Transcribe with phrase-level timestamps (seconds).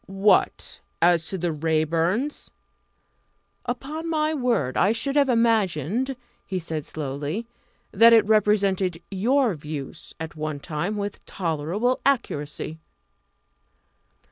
[0.07, 0.79] "What!
[0.99, 2.49] as to the Raeburns?
[3.67, 7.45] Upon my word, I should have imagined," he said slowly,
[7.91, 12.79] "that it represented your views at one time with tolerable accuracy."